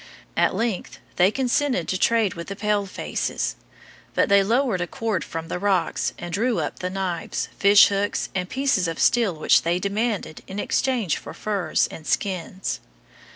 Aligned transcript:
At 0.35 0.55
length 0.55 0.97
they 1.17 1.29
consented 1.29 1.87
to 1.89 1.95
trade 1.99 2.33
with 2.33 2.47
the 2.47 2.55
pale 2.55 2.87
faces; 2.87 3.55
but 4.15 4.29
they 4.29 4.41
lowered 4.41 4.81
a 4.81 4.87
cord 4.87 5.23
from 5.23 5.47
the 5.47 5.59
rocks 5.59 6.11
and 6.17 6.33
drew 6.33 6.57
up 6.57 6.79
the 6.79 6.89
knives, 6.89 7.49
fishhooks, 7.59 8.29
and 8.33 8.49
pieces 8.49 8.87
of 8.87 8.97
steel 8.99 9.35
which 9.35 9.61
they 9.61 9.77
demanded 9.77 10.41
in 10.47 10.57
exchange 10.57 11.17
for 11.19 11.35
furs 11.35 11.85
and 11.91 12.07
skins. 12.07 12.79